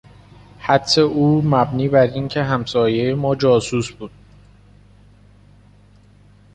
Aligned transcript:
حدس 0.59 0.97
او 0.97 1.41
مبنی 1.45 1.87
بر 1.89 1.99
اینکه 2.07 2.43
همسایهی 2.43 3.13
ما 3.13 3.35
جاسوس 3.35 3.91
بود 3.91 4.11